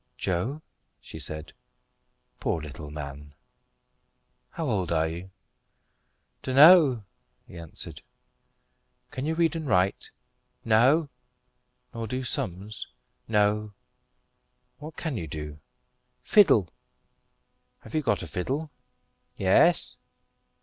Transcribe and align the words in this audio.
"Joe," 0.17 0.63
she 0.99 1.19
said, 1.19 1.53
"poor 2.39 2.59
little 2.59 2.89
man, 2.89 3.35
how 4.49 4.67
old 4.67 4.91
are 4.91 5.07
you?" 5.07 5.29
"Dun'now," 6.41 7.05
he 7.45 7.55
answered. 7.59 8.01
"Can 9.11 9.27
you 9.27 9.35
read 9.35 9.55
and 9.55 9.67
write?" 9.67 10.09
"No." 10.65 11.07
"Nor 11.93 12.07
do 12.07 12.23
sums?" 12.23 12.87
"No." 13.27 13.73
"What 14.79 14.97
can 14.97 15.17
you 15.17 15.27
do?" 15.27 15.59
"Fiddle." 16.23 16.69
"Have 17.81 17.93
you 17.93 18.01
got 18.01 18.23
a 18.23 18.27
fiddle?" 18.27 18.71
"Yes." 19.35 19.97